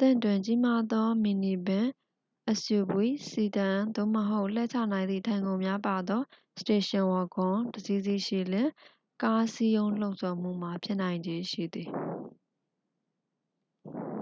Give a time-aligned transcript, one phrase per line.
[0.00, 1.86] သင့်တွင် ကြီးမားသော မီနီဗင်
[2.62, 2.90] suv
[3.30, 6.22] စီဒန် သို့မဟုတ် လှဲချနိုင်သည့် ထိုင်ခုံများပါသော
[6.60, 8.68] စတေရှင် ဝဂွန် တစ်စီးစီးရှိလျှင်
[9.22, 11.88] ကားစည်းရုံးလှုံ့ဆော်မှုမှာ ဖြစ်နိုင်ခြေရှိသည်